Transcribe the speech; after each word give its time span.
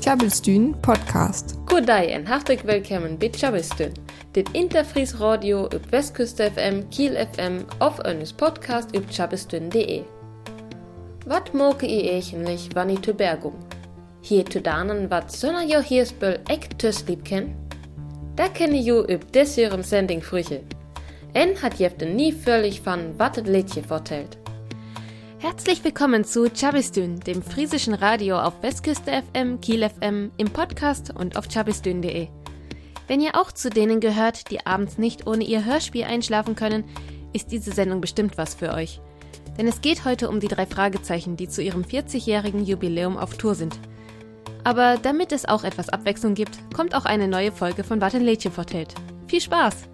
Tjabelstuen 0.00 0.80
Podcast. 0.80 1.54
Goddag 1.64 2.04
en 2.04 2.26
hartelijk 2.26 2.60
velkommen 2.60 3.18
bij 3.18 3.28
Tjabelstuen. 3.28 3.92
Dit 4.30 4.48
Interfries 4.50 5.14
Radio 5.14 5.62
op 5.62 5.80
Westkust 5.90 6.42
FM, 6.42 6.82
Kiel 6.88 7.26
FM 7.32 7.60
of 7.78 7.98
een 7.98 8.22
podcast 8.36 8.96
op 8.96 9.10
tjabelstuen.de. 9.10 10.02
Wat 11.26 11.52
mogen 11.52 11.88
i 11.88 12.08
eigentlich, 12.08 12.66
wann 12.72 12.90
i 12.90 13.00
to 13.00 13.14
Bergung? 13.14 13.54
Hier 14.20 14.44
to 14.44 14.60
danen 14.60 15.08
wat 15.08 15.34
zonder 15.34 15.66
jo 15.66 15.80
hierspel 15.80 16.36
ek 16.44 16.66
lieb 17.06 17.22
ken? 17.22 17.56
Da 18.34 18.48
kenne 18.48 18.82
jo 18.82 19.04
üb 19.08 19.30
des 19.30 19.56
ihrem 19.56 19.82
Sending 19.82 20.24
Früche. 20.24 20.60
En 21.32 21.56
hat 21.56 21.78
jefte 21.78 22.04
nie 22.04 22.34
völlig 22.34 22.82
van 22.82 23.16
wat 23.16 23.36
het 23.36 23.46
Liedje 23.46 23.82
vertellt. 23.82 24.45
Herzlich 25.48 25.84
willkommen 25.84 26.24
zu 26.24 26.50
Chabistün, 26.50 27.20
dem 27.20 27.40
friesischen 27.40 27.94
Radio 27.94 28.40
auf 28.40 28.64
Westküste 28.64 29.22
FM, 29.22 29.60
Kiel 29.60 29.88
FM, 29.88 30.32
im 30.38 30.50
Podcast 30.50 31.14
und 31.16 31.36
auf 31.36 31.46
chabistün.de. 31.46 32.26
Wenn 33.06 33.20
ihr 33.20 33.36
auch 33.36 33.52
zu 33.52 33.70
denen 33.70 34.00
gehört, 34.00 34.50
die 34.50 34.66
abends 34.66 34.98
nicht 34.98 35.28
ohne 35.28 35.44
ihr 35.44 35.64
Hörspiel 35.64 36.02
einschlafen 36.02 36.56
können, 36.56 36.82
ist 37.32 37.52
diese 37.52 37.70
Sendung 37.70 38.00
bestimmt 38.00 38.36
was 38.36 38.56
für 38.56 38.74
euch. 38.74 39.00
Denn 39.56 39.68
es 39.68 39.82
geht 39.82 40.04
heute 40.04 40.30
um 40.30 40.40
die 40.40 40.48
drei 40.48 40.66
Fragezeichen, 40.66 41.36
die 41.36 41.48
zu 41.48 41.62
ihrem 41.62 41.82
40-jährigen 41.82 42.64
Jubiläum 42.64 43.16
auf 43.16 43.36
Tour 43.38 43.54
sind. 43.54 43.78
Aber 44.64 44.96
damit 44.96 45.30
es 45.30 45.46
auch 45.46 45.62
etwas 45.62 45.90
Abwechslung 45.90 46.34
gibt, 46.34 46.58
kommt 46.74 46.92
auch 46.92 47.04
eine 47.04 47.28
neue 47.28 47.52
Folge 47.52 47.84
von 47.84 48.00
Wattenlädchen 48.00 48.50
vertellt. 48.50 48.96
Viel 49.28 49.40
Spaß! 49.40 49.88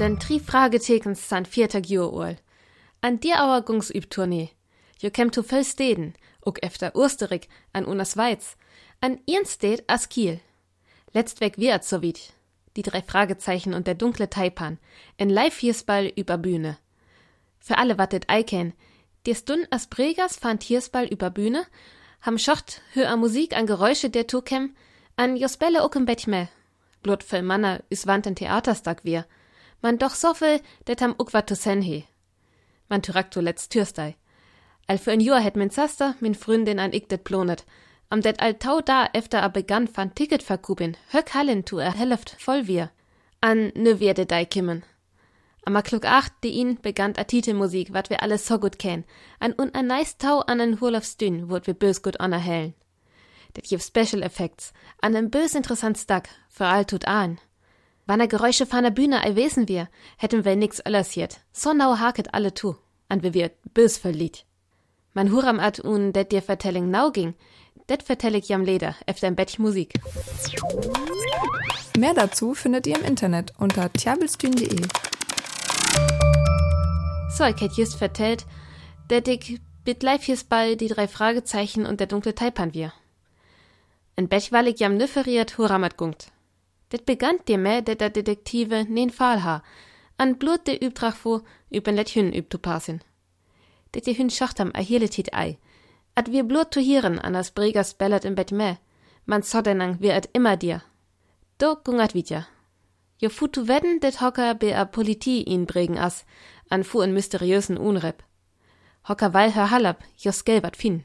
Den 0.00 0.18
tri 0.18 0.40
Fragetekens 0.40 1.28
san 1.28 1.44
viertag 1.44 1.84
Jour 1.86 2.34
An 3.02 3.20
dir 3.20 3.44
auer 3.44 3.60
gungs 3.60 3.90
üb 3.94 4.08
Tournee. 4.08 4.48
Jo 4.98 5.10
kem 5.10 5.30
to 5.30 5.42
fell 5.42 5.62
steden, 5.62 6.14
uk 6.42 6.58
efter 6.62 6.96
Ursterik, 6.96 7.50
an 7.74 7.84
unas 7.84 8.16
Weiz, 8.16 8.56
an 9.02 9.20
ihren 9.26 9.44
Sted 9.44 9.84
as 9.88 10.08
Kiel. 10.08 10.40
Letztweg 11.12 11.58
wird 11.58 11.84
so 11.84 12.00
wit. 12.00 12.32
Die 12.76 12.82
drei 12.82 13.02
Fragezeichen 13.02 13.74
und 13.74 13.86
der 13.86 13.94
dunkle 13.94 14.30
Taipan, 14.30 14.78
en 15.18 15.28
Live-Hiersball 15.28 16.10
über 16.16 16.38
Bühne. 16.38 16.78
Für 17.58 17.76
alle 17.76 17.98
wattet 17.98 18.30
Eiken, 18.30 18.72
dir 19.26 19.34
stun 19.34 19.66
as 19.70 19.86
Bregas 19.86 20.36
fand 20.36 20.62
Hiersball 20.62 21.08
über 21.08 21.28
Bühne, 21.28 21.66
ham 22.22 22.38
Schocht 22.38 22.80
hör 22.94 23.10
a 23.10 23.16
Musik 23.16 23.54
an 23.54 23.66
Geräusche 23.66 24.08
der 24.08 24.26
Tukem, 24.26 24.74
an 25.16 25.36
Jospelle 25.36 25.84
ukem 25.84 26.06
Betchme. 26.06 26.48
Blutvoll 27.02 27.42
Manner 27.42 27.82
is 27.90 28.06
wanten 28.06 28.34
Theaterstag 28.34 29.04
wir, 29.04 29.26
man 29.82 29.98
doch 29.98 30.14
so 30.14 30.34
viel, 30.34 30.60
det 30.86 31.00
ham 31.00 31.14
uk 31.18 31.32
wat 31.32 31.46
to 31.46 31.54
sen 31.54 31.82
he. 31.82 32.04
Man 32.88 33.02
turakto 33.02 33.40
letzt 33.40 33.72
Türstei. 33.72 34.16
Al 34.86 34.98
für 34.98 35.12
ein 35.12 35.20
Jahr 35.20 35.40
het 35.40 35.56
min 35.56 35.70
Zaster, 35.70 36.14
min 36.20 36.34
Freundin 36.34 36.80
an 36.80 36.92
ik 36.92 37.08
det 37.08 37.24
plonet. 37.24 37.64
Am 38.10 38.22
det 38.22 38.40
al 38.40 38.54
tau 38.54 38.80
da 38.80 39.08
efter 39.14 39.42
a 39.42 39.48
begann 39.48 39.88
van 39.96 40.14
Ticket 40.14 40.42
verkubin, 40.42 40.96
höck 41.12 41.30
hallen 41.34 41.64
tu 41.64 41.78
er 41.78 41.92
helft 41.92 42.36
voll 42.38 42.66
wir. 42.66 42.90
An 43.40 43.72
ne 43.76 44.00
werde 44.00 44.26
dei 44.26 44.44
kimmen. 44.44 44.82
Am 45.64 45.76
a 45.76 45.82
klug 45.82 46.04
acht, 46.04 46.32
die 46.42 46.50
ihn 46.50 46.80
begann 46.82 47.14
a 47.16 47.24
Titelmusik, 47.24 47.92
wat 47.92 48.10
wir 48.10 48.22
alles 48.22 48.46
so 48.46 48.58
gut 48.58 48.78
kenn. 48.78 49.04
An 49.38 49.52
un 49.52 49.70
a 49.74 49.82
nice 49.82 50.18
tau 50.18 50.40
an 50.40 50.60
en 50.60 50.80
Hurlaufsdün, 50.80 51.48
wurd 51.48 51.66
wir 51.66 51.74
bös 51.74 52.02
gut 52.02 52.18
anerhellen. 52.18 52.74
Det 53.56 53.68
gibt 53.68 53.82
Special 53.82 54.22
Effects, 54.22 54.72
an 55.00 55.14
en 55.14 55.30
bös 55.30 55.54
interessant 55.54 55.98
Stack, 55.98 56.28
für 56.48 56.66
all 56.66 56.84
tut 56.84 57.06
an. 57.06 57.38
Wann 58.06 58.20
er 58.20 58.28
Geräusche 58.28 58.66
von 58.66 58.82
der 58.82 58.90
Bühne 58.90 59.22
ei 59.22 59.36
wesen 59.36 59.68
wir, 59.68 59.88
hätten 60.16 60.44
wir 60.44 60.56
nix 60.56 60.80
allersiert. 60.80 61.40
So 61.52 61.72
nau 61.72 61.98
haket 61.98 62.34
alle 62.34 62.52
tu, 62.54 62.74
an 63.08 63.22
wir 63.22 63.34
wird 63.34 63.52
bös 63.74 63.98
verliet. 63.98 64.44
Man 65.14 65.32
huram 65.32 65.60
at 65.60 65.80
un 65.80 66.12
det 66.12 66.32
dir 66.32 66.42
Vertelling 66.42 66.90
nau 66.90 67.10
ging, 67.10 67.34
det 67.88 68.02
vertell 68.02 68.36
ich 68.36 68.48
jam 68.48 68.64
Leder, 68.64 68.94
efter 69.06 69.26
ein 69.26 69.36
Bett 69.36 69.58
Musik. 69.58 69.94
Mehr 71.98 72.14
dazu 72.14 72.54
findet 72.54 72.86
ihr 72.86 72.96
im 72.96 73.04
Internet 73.04 73.52
unter 73.58 73.92
tjabelstühn.de. 73.92 74.80
So, 77.36 77.44
ich 77.44 77.60
hätt 77.60 77.72
just 77.76 77.96
vertellt, 77.96 78.46
dat 79.08 79.26
ich 79.28 79.60
bit 79.84 80.02
live 80.02 80.22
hieß 80.22 80.44
bei 80.44 80.76
die 80.76 80.88
drei 80.88 81.08
Fragezeichen 81.08 81.86
und 81.86 82.00
der 82.00 82.06
dunkle 82.06 82.34
Taipan 82.34 82.74
wir. 82.74 82.92
Ein 84.16 84.28
Bech 84.28 84.52
weil 84.52 84.68
ich 84.68 84.78
jam 84.78 84.96
nüfferiert 84.96 85.58
huramat 85.58 85.96
gungt. 85.96 86.30
Det 86.92 87.04
begann 87.04 87.38
dir 87.46 87.58
med 87.58 87.82
det 87.82 88.00
der 88.00 88.08
Detektive 88.08 88.84
nen 88.88 89.10
Fall 89.10 89.38
ha, 89.38 89.58
an 90.18 90.36
blut 90.36 90.66
de 90.66 90.78
Übtrag 90.86 91.14
vor, 91.24 91.42
üben 91.70 91.94
let 91.94 92.10
hün 92.10 92.34
üb 92.34 92.50
zu 92.50 92.58
passen. 92.58 93.02
Det 93.94 94.06
die 94.06 94.18
hün 94.18 94.30
schachtam 94.30 94.70
a 94.74 94.82
hele 94.82 95.08
tit 95.08 95.28
ei. 95.32 95.58
At 96.16 96.32
wir 96.32 96.44
blut 96.44 96.74
zu 96.74 96.80
hieren 96.80 97.18
an 97.18 97.36
as 97.36 97.50
Bregers 97.50 97.94
bellert 97.94 98.24
im 98.24 98.34
Bett 98.34 98.52
me, 98.52 98.78
man 99.24 99.42
soddenang 99.42 100.00
wir 100.00 100.16
et 100.16 100.28
immer 100.32 100.56
dir. 100.56 100.80
Do 101.60 101.76
gungat 101.84 102.14
vidja. 102.14 102.42
Jo 103.22 103.28
futu 103.28 103.68
wedden 103.68 104.00
det 104.00 104.20
hocker 104.20 104.54
be 104.54 104.76
a 104.76 104.84
Politie 104.84 105.44
ihn 105.44 105.66
bregen 105.66 105.98
as, 105.98 106.24
an 106.70 106.84
fu 106.84 107.00
en 107.00 107.12
mysteriösen 107.12 107.78
Unrep. 107.78 108.22
Hocker 109.02 109.32
weil 109.34 109.54
hör 109.54 109.70
hallab, 109.70 110.04
jos 110.16 110.44
gelbert 110.44 110.76
fin. 110.76 111.04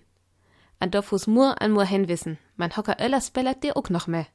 An 0.79 0.89
do 0.89 1.01
fus 1.01 1.27
mur 1.27 1.61
an 1.61 1.71
mur 1.71 1.85
henwissen, 1.85 2.37
man 2.55 2.71
hocker 2.75 2.95
öllers 2.99 3.31
bellert 3.31 3.63
dir 3.63 3.77
ook 3.77 3.89
noch 3.89 4.07
mehr. 4.07 4.25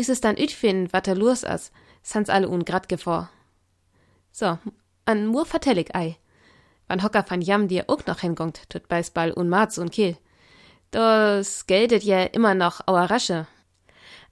Is 0.00 0.08
es 0.08 0.22
dann 0.22 0.38
ütfin, 0.38 0.90
wat 0.94 1.08
er 1.08 1.14
los 1.14 1.44
as, 1.44 1.72
sans 2.02 2.30
alle 2.30 2.48
un 2.48 2.64
grad 2.64 2.88
gefor. 2.88 3.28
So, 4.32 4.56
an 5.04 5.26
mur 5.26 5.44
vertellig 5.44 5.94
ei. 5.94 6.16
Wann 6.88 7.02
hocker 7.02 7.22
van 7.28 7.42
jam 7.42 7.68
dir 7.68 7.84
ook 7.88 8.06
noch 8.06 8.20
hingongt, 8.20 8.70
tut 8.70 8.88
beisball 8.88 9.30
un 9.30 9.50
Marz 9.50 9.76
und 9.76 9.92
Kiel. 9.92 10.16
Das 10.90 11.66
geldet 11.66 12.02
ja 12.02 12.22
immer 12.22 12.54
noch 12.54 12.80
auer 12.88 13.10
Rasche. 13.10 13.46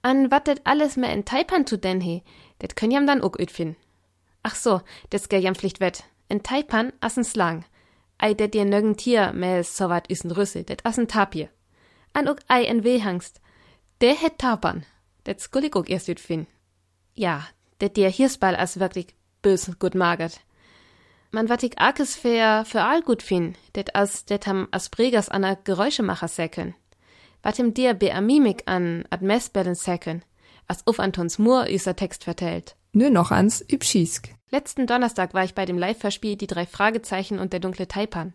An 0.01 0.31
wat 0.31 0.47
det 0.47 0.61
alles 0.63 0.97
mehr 0.97 1.13
in 1.13 1.23
Taipan 1.23 1.67
tu 1.67 1.77
denn 1.77 2.01
he, 2.01 2.23
det 2.63 2.75
könn 2.75 2.89
jam 2.89 3.05
dann 3.05 3.21
ook 3.21 3.39
ütfin. 3.39 3.75
Ach 4.41 4.55
so, 4.55 4.81
des 5.11 5.29
gell 5.29 5.43
jam 5.43 5.53
pflicht 5.53 5.79
wett. 5.79 6.03
In 6.29 6.41
Taipan 6.41 6.93
assen 6.99 7.23
Slang. 7.23 7.63
Ei 8.17 8.33
det 8.33 8.55
dir 8.55 8.65
nögen 8.65 8.97
Tier 8.97 9.33
mehr 9.33 9.63
so 9.63 9.87
wat 9.89 10.09
is'n 10.09 10.31
Rüssel, 10.31 10.63
det 10.63 10.83
assen 10.83 11.07
Tapir. 11.07 11.49
An 12.13 12.27
ook 12.27 12.39
ei 12.47 12.65
en 12.65 12.83
Wehangst. 12.83 13.39
Der 14.01 14.15
het 14.15 14.39
Tapan. 14.39 14.83
Det 15.29 15.41
skulle 15.41 15.69
auch 15.73 15.85
erst 15.85 16.07
gut 16.07 16.19
finden. 16.19 16.47
Ja, 17.15 17.43
det 17.79 17.95
der 17.97 18.09
Hirsball 18.09 18.55
as 18.55 18.79
wirklich 18.79 19.07
bös 19.43 19.69
gut 19.77 19.93
magert. 19.93 20.41
Man 21.31 21.49
wat 21.49 21.61
ich 21.61 21.77
arkes 21.77 22.15
für, 22.15 22.65
für 22.65 22.81
all 22.81 23.03
gut 23.03 23.21
fin, 23.21 23.55
det 23.75 23.95
as 23.95 24.25
det 24.25 24.47
ham 24.47 24.67
as 24.71 24.89
Pregers 24.89 25.29
an 25.29 25.43
a 25.43 25.53
Geräuschemacher 25.53 26.27
säcken. 26.27 26.73
Wat 27.43 27.59
ihm 27.59 27.75
dir 27.75 27.93
be 27.93 28.11
a 28.11 28.21
Mimik 28.21 28.63
an 28.65 29.05
ad 29.11 29.23
Messbellen 29.23 29.75
säcken, 29.75 30.23
as 30.67 30.81
uf 30.87 30.99
Antons 30.99 31.37
Mur 31.37 31.67
üser 31.69 31.95
Text 31.95 32.23
vertellt. 32.23 32.75
Nö 32.91 33.11
noch 33.11 33.29
ans 33.29 33.61
Übschiesk. 33.61 34.29
Letzten 34.49 34.87
Donnerstag 34.87 35.35
war 35.35 35.43
ich 35.43 35.53
bei 35.53 35.65
dem 35.65 35.77
Live-Hörspiel 35.77 36.37
Die 36.37 36.47
drei 36.47 36.65
Fragezeichen 36.65 37.37
und 37.37 37.53
der 37.53 37.59
dunkle 37.59 37.87
Taipan. 37.87 38.33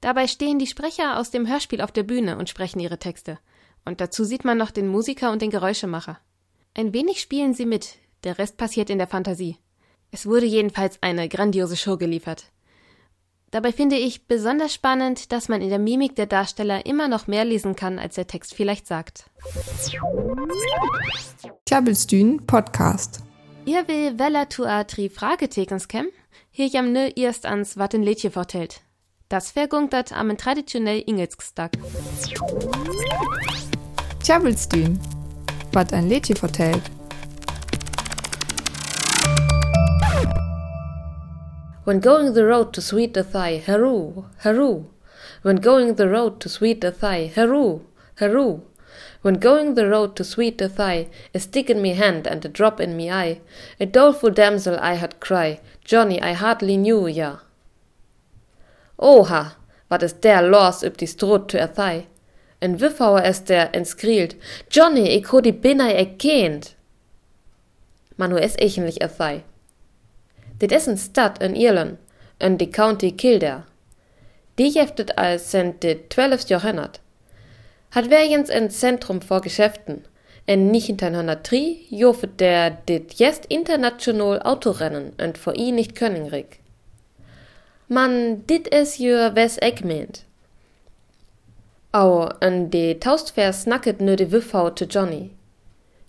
Dabei 0.00 0.26
stehen 0.26 0.58
die 0.58 0.66
Sprecher 0.66 1.20
aus 1.20 1.30
dem 1.30 1.46
Hörspiel 1.46 1.80
auf 1.80 1.92
der 1.92 2.02
Bühne 2.02 2.38
und 2.38 2.48
sprechen 2.48 2.80
ihre 2.80 2.98
Texte. 2.98 3.38
Und 3.84 4.00
dazu 4.00 4.24
sieht 4.24 4.44
man 4.44 4.58
noch 4.58 4.70
den 4.70 4.88
Musiker 4.88 5.32
und 5.32 5.42
den 5.42 5.50
Geräuschemacher. 5.50 6.18
Ein 6.74 6.92
wenig 6.92 7.20
spielen 7.20 7.54
sie 7.54 7.66
mit, 7.66 7.96
der 8.24 8.38
Rest 8.38 8.56
passiert 8.56 8.90
in 8.90 8.98
der 8.98 9.08
Fantasie. 9.08 9.56
Es 10.10 10.26
wurde 10.26 10.46
jedenfalls 10.46 10.98
eine 11.02 11.28
grandiose 11.28 11.76
Show 11.76 11.96
geliefert. 11.96 12.50
Dabei 13.50 13.72
finde 13.72 13.96
ich 13.96 14.26
besonders 14.26 14.74
spannend, 14.74 15.32
dass 15.32 15.48
man 15.48 15.62
in 15.62 15.70
der 15.70 15.78
Mimik 15.78 16.16
der 16.16 16.26
Darsteller 16.26 16.84
immer 16.84 17.08
noch 17.08 17.26
mehr 17.26 17.44
lesen 17.46 17.76
kann, 17.76 17.98
als 17.98 18.14
der 18.16 18.26
Text 18.26 18.54
vielleicht 18.54 18.86
sagt. 18.86 19.30
Klabbelstühn 21.66 22.46
Podcast. 22.46 23.20
Ihr 23.64 23.88
will 23.88 24.18
Weller 24.18 24.48
tua 24.48 24.84
tri 24.84 25.08
Fragetekens 25.08 25.88
kem? 25.88 26.08
Hier 26.50 26.66
jam 26.66 26.92
nö 26.92 27.10
erst 27.16 27.46
ans 27.46 27.76
wat 27.78 27.92
den 27.92 28.02
Lädje 28.02 28.30
vertellt. 28.30 28.82
Das 29.30 29.50
vergungt 29.50 29.92
am 30.12 30.36
traditionell 30.38 31.02
Ingelskstag. 31.06 31.72
Tjabelstühn, 34.22 34.98
wat 35.72 35.92
ein 35.92 36.08
Lädje 36.08 36.34
vertellt. 36.34 36.80
When 41.84 42.00
going 42.00 42.32
the 42.32 42.46
road 42.46 42.72
to 42.72 42.80
sweet 42.80 43.12
the 43.12 43.22
thigh, 43.22 43.62
hurroo, 43.66 44.24
hurroo. 44.44 44.86
When 45.42 45.60
going 45.60 45.96
the 45.96 46.08
road 46.08 46.40
to 46.40 46.48
sweet 46.48 46.80
the 46.80 46.90
thigh, 46.90 47.30
hurroo, 47.34 47.82
hurroo. 48.18 48.62
When 49.20 49.40
going 49.40 49.74
the 49.74 49.90
road 49.90 50.16
to 50.16 50.24
sweet 50.24 50.56
the 50.56 50.70
thigh, 50.70 51.08
a 51.34 51.38
stick 51.38 51.68
in 51.68 51.82
me 51.82 51.90
hand 51.90 52.26
and 52.26 52.42
a 52.46 52.48
drop 52.48 52.80
in 52.80 52.96
me 52.96 53.10
eye, 53.10 53.40
a 53.78 53.84
doleful 53.84 54.30
damsel 54.30 54.78
I 54.80 54.94
had 54.94 55.20
cry, 55.20 55.60
Johnny, 55.84 56.18
I 56.18 56.32
hardly 56.32 56.78
knew 56.78 57.06
ya. 57.06 57.40
Oha, 58.98 59.56
wat 59.88 60.02
is 60.02 60.20
der 60.20 60.42
los 60.42 60.82
up 60.82 60.96
die 60.96 61.06
to 61.48 61.58
a 61.58 61.66
thigh? 61.66 62.06
En 62.60 62.80
wuffhouwer 62.80 63.24
es 63.24 63.44
der 63.44 63.70
en 63.72 63.84
skrielt, 63.84 64.34
Johnny, 64.70 65.08
ik 65.08 65.26
ho 65.26 65.40
die 65.40 65.52
binnai 65.52 65.92
erkend. 65.94 66.74
Man 68.16 68.30
hoe 68.30 68.40
es 68.40 68.56
a 69.00 69.08
thigh. 69.08 69.42
Dit 70.58 70.72
is 70.72 70.86
een 70.86 70.98
stad 70.98 71.40
in 71.42 71.54
Ierland, 71.54 71.98
in 72.38 72.56
die 72.56 72.70
County 72.70 73.12
Kildare. 73.12 73.62
Die 74.54 74.70
jeftet 74.70 75.16
als 75.16 75.50
sent 75.50 75.82
det 75.82 76.10
12. 76.10 76.48
Jahrhundert. 76.48 77.00
Hat 77.90 78.10
wer 78.10 78.26
jens 78.26 78.50
ein 78.50 78.70
Zentrum 78.70 79.22
vor 79.22 79.40
Geschäften. 79.40 80.04
En 80.46 80.72
1903 80.72 81.76
jofet 81.90 82.40
der 82.40 82.70
dit 82.70 83.12
jest 83.18 83.46
international 83.46 84.40
Autorennen 84.42 85.12
und 85.22 85.38
vor 85.38 85.54
i 85.54 85.70
nicht 85.70 85.94
Könningrig. 85.94 86.60
Man 87.90 88.42
dit 88.46 88.68
es 88.70 88.98
jür 89.00 89.30
wes 89.34 89.58
ek 89.62 89.82
meent. 89.82 90.24
Au, 91.94 92.28
en 92.42 92.68
de 92.68 92.92
taustvers 92.94 93.62
snacket 93.64 94.02
nö 94.04 94.16
de 94.16 94.26
Wiffau 94.26 94.68
te 94.70 94.84
Johnny. 94.84 95.30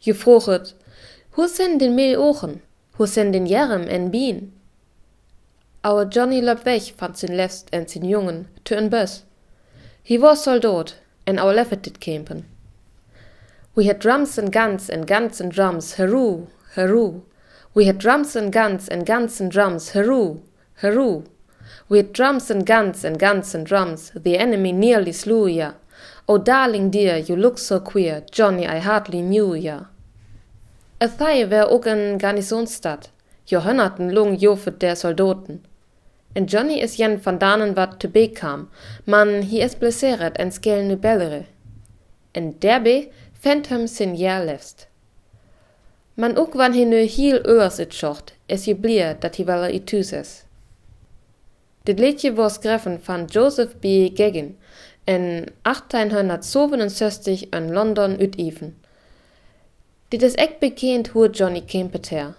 Je 0.01 0.13
vroget, 0.13 0.73
hoe 1.31 1.47
sen 1.47 1.77
den 1.77 1.95
Mehl 1.95 2.19
ochen? 2.19 2.61
Hoe 2.97 3.07
sen 3.07 3.31
den 3.31 3.45
Jerem 3.47 3.87
en 3.87 4.09
Bien? 4.11 4.51
Au 5.81 6.03
Johnny 6.03 6.41
löp 6.41 6.65
weg, 6.65 6.91
fand 6.97 7.17
sin 7.17 7.37
lefst 7.37 7.69
en 7.71 7.87
sin 7.87 8.03
Jungen, 8.03 8.47
te 8.65 8.75
en 8.75 8.89
Böss. 8.89 9.23
He 10.03 10.17
was 10.17 10.43
Soldat, 10.43 10.95
en 11.25 11.39
au 11.39 11.53
leffet 11.53 11.81
dit 11.83 11.99
campen. 12.01 12.45
We 13.73 13.85
had 13.85 13.99
drums 13.99 14.37
and 14.37 14.51
guns 14.51 14.89
and 14.89 15.07
guns 15.07 15.39
and 15.39 15.53
drums, 15.53 15.93
hurroo, 15.93 16.47
hurroo. 16.75 17.21
We 17.73 17.85
had 17.85 17.99
drums 17.99 18.35
and 18.35 18.51
guns 18.51 18.89
and 18.89 19.05
guns 19.05 19.39
and 19.39 19.49
drums, 19.49 19.91
hurroo, 19.91 20.41
hurroo. 20.81 21.23
Had 21.89 22.13
drums 22.13 22.51
and 22.51 22.65
guns 22.65 23.03
and 23.03 23.19
guns 23.19 23.55
and 23.55 23.65
drums, 23.65 24.11
the 24.15 24.37
enemy 24.37 24.71
nearly 24.71 25.11
slew 25.11 25.47
ya. 25.47 25.73
Oh, 26.27 26.37
darling 26.37 26.89
dear, 26.91 27.17
you 27.17 27.35
look 27.35 27.57
so 27.57 27.79
queer, 27.79 28.23
Johnny, 28.31 28.67
I 28.67 28.79
hardly 28.79 29.21
knew 29.21 29.55
ya. 29.55 29.85
Athai 31.01 31.45
wär 31.45 31.69
ook 31.69 31.85
een 31.85 32.19
Garnisonsstad. 32.19 33.09
Johonnerten 33.45 34.13
lung 34.13 34.35
jofet 34.35 34.79
der 34.79 34.95
Soldaten. 34.95 35.63
En 36.33 36.45
Johnny 36.45 36.79
is 36.79 36.95
jen 36.95 37.21
van 37.21 37.37
danen 37.37 37.73
wat 37.73 37.99
te 37.99 38.07
beek 38.07 38.35
kam, 38.35 38.69
man 39.05 39.41
hi 39.41 39.61
is 39.61 39.75
blesseret 39.75 40.37
en 40.37 40.51
skel 40.51 40.83
nu 40.83 40.95
bellere. 40.95 41.45
En 42.31 42.55
derbe 42.59 43.09
hem 43.41 43.87
sin 43.87 44.15
jaar 44.15 44.45
lefst. 44.45 44.87
Man 46.13 46.37
ook 46.37 46.53
wan 46.53 46.73
hi 46.73 46.83
nu 46.83 46.97
heel 46.97 47.39
öers 47.45 47.79
it 47.79 47.93
schocht, 47.93 48.33
es 48.45 48.65
je 48.65 48.75
blier 48.75 49.15
dat 49.19 49.35
hi 49.35 49.45
wel 49.45 49.63
i 49.73 49.83
tuses. 49.83 50.43
Dit 51.83 51.99
liedje 51.99 52.33
was 52.33 52.55
geschreven 52.55 52.99
van 53.03 53.25
Joseph 53.25 53.79
B. 53.79 53.85
Gaggin 54.13 54.57
in 55.03 55.45
1867 55.61 57.49
in 57.49 57.71
London 57.71 58.17
uiteven. 58.19 58.77
Dit 60.07 60.21
is 60.21 60.33
ek 60.33 60.59
bekend 60.59 61.07
hoe 61.07 61.29
Johnny 61.29 61.61
Kempet 61.61 62.09
her. 62.09 62.35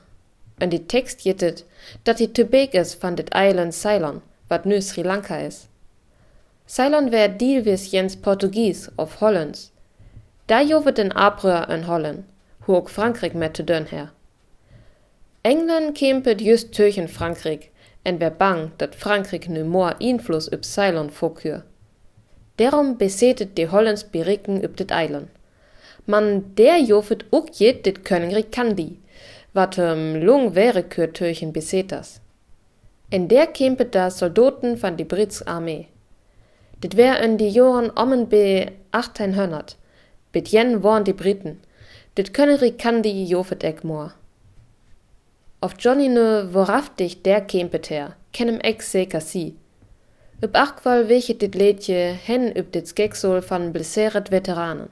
En 0.58 0.68
die 0.68 0.86
tekst 0.86 1.22
jittet 1.22 1.64
dat 2.02 2.18
hij 2.18 2.26
te 2.26 2.44
beek 2.44 2.72
is 2.72 2.94
van 2.94 3.14
dit 3.14 3.28
eiland 3.28 3.74
Ceylon, 3.74 4.22
wat 4.46 4.64
nu 4.64 4.80
Sri 4.80 5.04
Lanka 5.04 5.36
is. 5.36 5.66
Ceylon 6.64 7.10
wär 7.10 7.36
deelwis 7.36 7.90
jens 7.90 8.16
Portugies 8.16 8.88
of 8.96 9.14
Hollands. 9.14 9.70
Da 10.46 10.62
jovet 10.62 10.96
den 10.96 11.12
Abreur 11.12 11.70
in 11.70 11.82
Holland, 11.82 12.24
hoe 12.58 12.76
ook 12.76 12.90
Frankrijk 12.90 13.32
met 13.32 13.54
te 13.54 13.64
dun 13.64 13.86
her. 13.88 14.12
England 15.40 15.98
kempet 15.98 16.40
just 16.40 16.74
tegen 16.74 17.08
Frankrijk, 17.08 17.70
en 18.10 18.18
wär 18.18 18.30
bang 18.30 18.70
dat 18.76 18.94
Frankrijk 18.94 19.48
nu 19.48 19.64
more 19.64 19.94
invloed 19.98 20.52
op 20.54 20.64
Ceylon 20.64 21.10
fokür. 21.10 21.62
Derom 22.54 22.96
besetet 22.96 23.56
de 23.56 23.66
Hollands 23.66 24.10
berikken 24.10 24.64
op 24.64 24.76
dit 24.76 24.90
eiland. 24.90 25.28
Man 26.04 26.44
der 26.54 26.82
jovet 26.82 27.24
ook 27.30 27.48
jet 27.52 27.84
dit 27.84 28.02
Königreich 28.02 28.50
Kandi, 28.50 28.98
wat 29.52 29.78
um, 29.78 30.16
lung 30.16 30.54
wäre 30.54 30.82
kür 30.82 31.12
Türchen 31.12 31.52
beseters. 31.52 32.20
En 33.08 33.28
der 33.28 33.46
kempet 33.46 33.94
da 33.94 34.10
Soldaten 34.10 34.78
van 34.78 34.96
die 34.96 35.04
Brits 35.04 35.46
Armee. 35.46 35.86
Dit 36.80 36.96
wär 36.96 37.22
in 37.22 37.36
die 37.36 37.50
Joren 37.50 37.96
ommen 37.96 38.28
be 38.28 38.66
1800, 38.90 39.76
bit 40.30 40.48
jen 40.48 40.82
worn 40.82 41.04
die 41.04 41.14
Briten, 41.14 41.60
dit 42.14 42.32
Königreich 42.32 42.76
Kandi 42.76 43.24
jovet 43.24 43.62
ek 43.64 43.84
more. 43.84 44.10
Of 45.62 45.74
Johnny 45.78 46.08
ne 46.08 46.48
woraftig 46.54 47.22
der 47.22 47.40
kempet 47.40 47.90
her, 47.90 48.16
kennem 48.32 48.60
ek 48.64 48.82
zeker 48.82 49.20
si. 49.20 49.56
Up 50.40 50.54
achkwal 50.56 51.08
wechet 51.08 51.42
dit 51.42 51.54
leedje 51.54 51.98
hen 52.24 52.46
up 52.56 52.72
dit 52.72 52.88
skeksel 52.88 53.42
van 53.42 53.70
blesseret 53.72 54.30
Veteranen. 54.32 54.88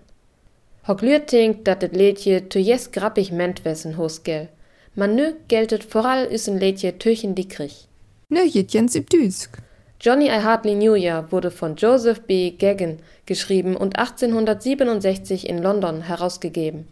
Hock 0.82 1.00
lürt 1.00 1.32
dat 1.64 1.80
dit 1.80 1.96
leedje 1.96 2.48
tu 2.48 2.58
jes 2.58 2.88
grappig 2.92 3.30
ment 3.32 3.62
wessen 3.64 3.94
hosgel, 3.94 4.48
man 4.94 5.14
nu 5.14 5.36
geltet 5.46 5.84
vooral 5.84 6.28
üsen 6.32 6.58
leedje 6.58 6.96
tüchen 6.96 7.34
dickrich. 7.34 7.86
Nö, 8.28 8.44
jet 8.44 8.72
jens 8.72 8.94
üb 8.94 9.08
Düsk. 9.08 9.56
Johnny 10.00 10.26
I 10.26 10.42
Hardly 10.42 10.74
Knew 10.74 10.96
Ya 10.96 11.32
wurde 11.32 11.50
von 11.50 11.76
Joseph 11.76 12.20
B. 12.26 12.50
Gagin 12.50 12.98
geschrieben 13.24 13.74
und 13.74 13.96
1867 13.98 15.48
in 15.48 15.62
London 15.62 16.02
herausgegeben. 16.02 16.86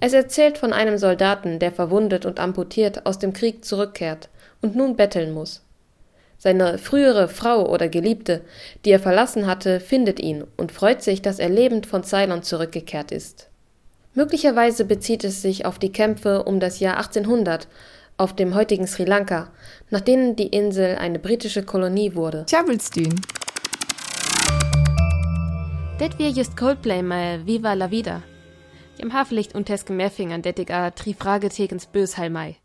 Es 0.00 0.12
erzählt 0.12 0.58
von 0.58 0.72
einem 0.72 0.98
Soldaten, 0.98 1.58
der 1.58 1.72
verwundet 1.72 2.26
und 2.26 2.40
amputiert 2.40 3.06
aus 3.06 3.18
dem 3.18 3.32
Krieg 3.32 3.64
zurückkehrt 3.64 4.28
und 4.60 4.76
nun 4.76 4.96
betteln 4.96 5.32
muss. 5.32 5.62
Seine 6.38 6.78
frühere 6.78 7.28
Frau 7.28 7.68
oder 7.70 7.88
Geliebte, 7.88 8.42
die 8.84 8.90
er 8.90 9.00
verlassen 9.00 9.46
hatte, 9.46 9.80
findet 9.80 10.20
ihn 10.20 10.44
und 10.56 10.72
freut 10.72 11.02
sich, 11.02 11.22
dass 11.22 11.38
er 11.38 11.48
lebend 11.48 11.86
von 11.86 12.04
Ceylon 12.04 12.42
zurückgekehrt 12.42 13.12
ist. 13.12 13.48
Möglicherweise 14.14 14.84
bezieht 14.84 15.24
es 15.24 15.42
sich 15.42 15.64
auf 15.64 15.78
die 15.78 15.90
Kämpfe 15.90 16.44
um 16.44 16.60
das 16.60 16.80
Jahr 16.80 16.98
1800 16.98 17.66
auf 18.16 18.34
dem 18.36 18.54
heutigen 18.54 18.86
Sri 18.86 19.04
Lanka, 19.04 19.50
nach 19.90 20.02
denen 20.02 20.36
die 20.36 20.48
Insel 20.48 20.96
eine 20.96 21.18
britische 21.18 21.62
Kolonie 21.62 22.14
wurde. 22.14 22.44
Tjabelstün. 22.46 23.20
Det 25.98 26.18
wir 26.18 26.28
just 26.28 26.56
Coldplay 26.56 27.02
mal 27.02 27.46
Viva 27.46 27.72
la 27.74 27.90
Vida. 27.90 28.22
Jam 28.98 29.12
Hafelicht 29.12 29.54
und 29.54 29.64
Teske 29.64 29.92
Mehrfingern 29.92 30.42
dettig 30.42 30.70
a 30.70 30.90
tri 30.90 31.14
Fragetekens 31.14 31.86
Böshalmei. 31.86 32.56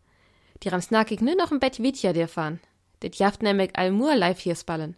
Die 0.62 0.70
ram 0.70 0.82
snackig 0.82 1.22
nur 1.22 1.36
noch 1.36 1.52
ein 1.52 1.60
Bett 1.60 1.82
Vitja 1.82 2.14
dir 2.14 2.28
fahren. 2.28 2.60
Det 3.02 3.16
jaft 3.16 3.42
nämlich 3.42 3.76
allmur 3.76 4.16
live 4.16 4.40
hier 4.40 4.56
spallen. 4.56 4.96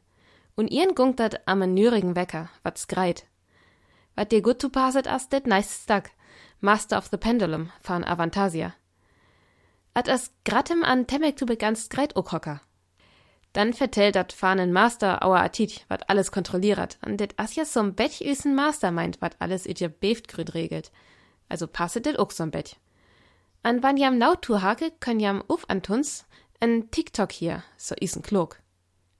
Und 0.56 0.69
ihren 0.69 0.94
gungt 0.94 1.19
dat 1.19 1.48
am 1.48 1.60
nürigen 1.60 2.16
Wecker, 2.16 2.50
wat's 2.63 2.88
greit. 2.88 3.25
Wat 4.16 4.31
dir 4.31 4.42
gut 4.42 4.60
zu 4.60 4.69
passet 4.69 5.07
as 5.07 5.30
det 5.30 5.48
nice 5.48 5.83
stuck. 5.83 6.10
Master 6.60 6.98
of 6.98 7.07
the 7.07 7.18
Pendulum 7.18 7.72
von 7.81 8.04
Avantasia. 8.04 8.74
At 9.94 10.10
as 10.10 10.31
gratem 10.44 10.83
an 10.83 11.07
Temek 11.07 11.39
zu 11.39 11.45
beganst 11.45 11.89
greit 11.92 12.16
okhocker. 12.18 12.60
Dann 13.54 13.74
vertellt 13.74 14.16
dat 14.16 14.33
fahnen 14.33 14.72
Master 14.74 15.24
auer 15.24 15.39
Atit, 15.39 15.86
wat 15.88 16.10
alles 16.10 16.31
kontrolliert, 16.31 16.98
an 17.01 17.18
det 17.18 17.33
as 17.38 17.56
ja 17.56 17.66
som 17.66 17.95
Bett 17.95 18.21
üsen 18.21 18.54
Master 18.54 18.92
meint, 18.92 19.21
wat 19.21 19.35
alles 19.40 19.66
ja 19.66 19.88
beftgrüd 19.88 20.54
regelt. 20.54 20.92
Also 21.52 21.68
passet 21.68 22.06
det 22.06 22.18
ook 22.18 22.31
som 22.31 22.50
Bett. 22.50 22.78
An 23.64 23.84
wann 23.84 23.98
jam 23.98 24.18
Nautur 24.18 24.62
hake, 24.62 24.92
können 25.00 25.20
jam 25.20 25.44
uf 25.50 25.66
antuns, 25.68 26.26
en 26.62 26.90
TikTok 26.92 27.31
hier, 27.31 27.64
so 27.78 27.94
isen 28.02 28.22
klug. 28.22 28.56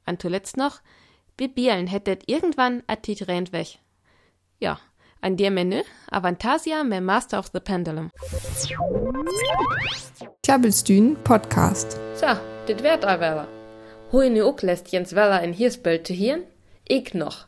An 0.06 0.18
zuletzt 0.18 0.56
noch, 0.56 0.80
Bibielen 1.36 1.88
hättet 1.88 2.30
irgendwann 2.30 2.84
Atit 2.88 3.28
rennt 3.28 3.52
weg. 3.52 3.80
Ja, 4.60 4.80
an 5.22 5.36
dir 5.36 5.52
Menü, 5.52 5.84
Avantasia 6.10 6.84
mehr 6.86 7.02
Master 7.02 7.38
of 7.40 7.50
the 7.52 7.60
Pendulum. 7.60 8.10
Tjabelstün 10.42 11.18
Podcast. 11.24 12.00
So, 12.16 12.28
dit 12.66 12.82
werd 12.82 13.04
a 13.04 13.20
weller. 13.20 13.48
Hoe 14.12 14.30
nu 14.30 14.44
ook 14.44 14.62
lässt 14.62 14.88
Jens 14.92 15.12
Weller 15.12 15.44
in 15.44 15.54
Hierspöl 15.54 16.02
te 16.02 16.14
hieren? 16.14 16.44
Ik 16.84 17.14
noch. 17.14 17.48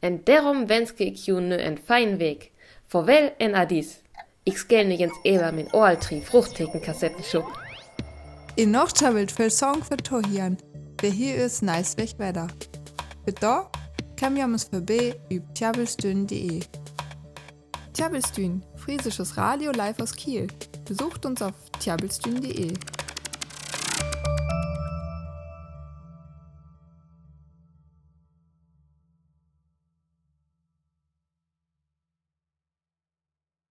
En 0.00 0.24
derom 0.24 0.66
wenske 0.66 1.04
ik 1.04 1.16
ju 1.16 1.40
nu 1.40 1.56
en 1.56 1.78
fein 1.78 2.18
Weg. 2.18 2.50
Vorwel 2.86 3.34
en 3.38 3.54
adis. 3.54 4.04
Skell 4.54 4.88
nu 4.88 4.94
Jens 4.94 5.14
Eber 5.24 5.52
min 5.52 5.68
Oaltri 5.72 6.20
Fruchttheken 6.20 6.80
Kassettenschub. 6.80 7.44
In 8.56 8.70
noch 8.70 8.92
tjabelt 8.92 9.32
für 9.32 9.50
Song 9.50 9.82
für 9.82 9.96
Tohian. 9.96 10.56
Wer 11.00 11.10
hier 11.10 11.36
ist 11.36 11.62
nice 11.62 11.96
weg 11.96 12.14
wetter. 12.18 12.46
Für 13.24 13.32
da 13.32 13.70
kann 14.16 14.36
jams 14.36 14.64
vorbei 14.64 15.14
üb 15.30 15.42
tjabelstün.de. 15.54 16.60
Tjabelstün, 17.92 18.62
friesisches 18.76 19.36
Radio 19.36 19.72
live 19.72 20.00
aus 20.00 20.14
Kiel. 20.14 20.46
Besucht 20.86 21.26
uns 21.26 21.42
auf 21.42 21.54
tjabelstün.de. 21.80 22.74